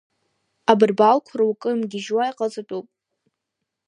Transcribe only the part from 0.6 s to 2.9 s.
Абырбалқәа руакы мгьежьуа иҟаҵатәуп.